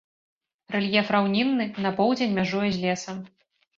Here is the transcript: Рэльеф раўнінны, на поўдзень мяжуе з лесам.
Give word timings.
Рэльеф 0.75 1.11
раўнінны, 1.15 1.65
на 1.87 1.93
поўдзень 1.99 2.35
мяжуе 2.39 2.69
з 2.79 2.83
лесам. 2.87 3.17